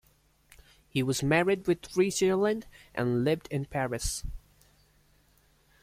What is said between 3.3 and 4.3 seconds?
in Paris.